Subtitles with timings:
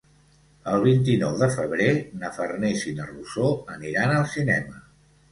[0.69, 1.89] El vint-i-nou de febrer
[2.23, 4.81] na Farners i na Rosó aniran al cinema.